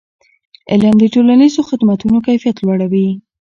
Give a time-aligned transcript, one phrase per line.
[0.71, 3.07] علم د ټولنیزو خدمتونو کیفیت لوړوي.